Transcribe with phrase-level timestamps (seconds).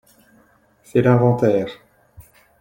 [0.81, 1.67] C’est l’inventaire